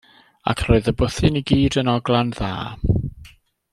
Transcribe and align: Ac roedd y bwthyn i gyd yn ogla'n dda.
Ac 0.53 0.63
roedd 0.67 0.89
y 0.91 0.93
bwthyn 1.01 1.37
i 1.41 1.43
gyd 1.51 1.77
yn 1.83 1.93
ogla'n 1.93 2.33
dda. 2.39 2.51